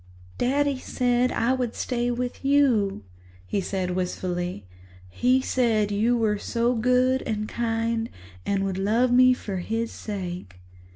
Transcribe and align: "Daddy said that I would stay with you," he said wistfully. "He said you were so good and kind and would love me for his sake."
"Daddy 0.39 0.79
said 0.79 1.29
that 1.29 1.37
I 1.37 1.53
would 1.53 1.75
stay 1.75 2.09
with 2.09 2.43
you," 2.43 3.03
he 3.45 3.61
said 3.61 3.91
wistfully. 3.91 4.65
"He 5.07 5.41
said 5.41 5.91
you 5.91 6.17
were 6.17 6.39
so 6.39 6.73
good 6.73 7.21
and 7.27 7.47
kind 7.47 8.09
and 8.43 8.63
would 8.65 8.79
love 8.79 9.11
me 9.11 9.35
for 9.35 9.57
his 9.57 9.91
sake." 9.91 10.59